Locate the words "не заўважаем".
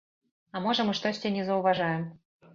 1.37-2.03